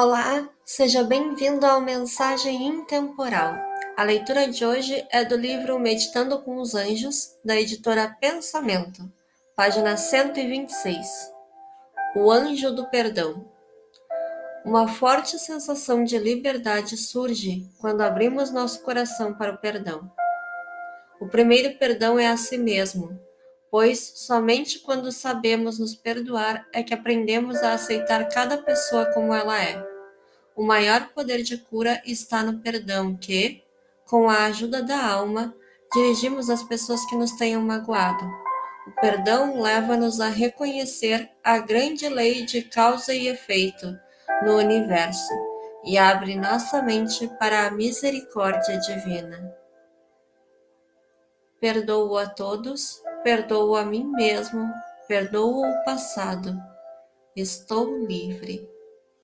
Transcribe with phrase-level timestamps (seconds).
[0.00, 3.56] Olá, seja bem-vindo ao Mensagem Intemporal.
[3.96, 9.12] A leitura de hoje é do livro Meditando com os Anjos, da editora Pensamento,
[9.56, 11.32] página 126.
[12.14, 13.44] O Anjo do Perdão.
[14.64, 20.08] Uma forte sensação de liberdade surge quando abrimos nosso coração para o perdão.
[21.20, 23.18] O primeiro perdão é a si mesmo,
[23.70, 29.62] pois somente quando sabemos nos perdoar é que aprendemos a aceitar cada pessoa como ela
[29.62, 29.82] é.
[30.56, 33.62] O maior poder de cura está no perdão que,
[34.06, 35.54] com a ajuda da alma,
[35.92, 38.24] dirigimos às pessoas que nos tenham magoado.
[38.86, 43.98] O perdão leva-nos a reconhecer a grande lei de causa e efeito
[44.42, 45.32] no universo
[45.84, 49.54] e abre nossa mente para a misericórdia divina.
[51.60, 54.72] Perdoo a todos Perdoo a mim mesmo,
[55.08, 56.56] perdoo o passado.
[57.34, 58.77] Estou livre.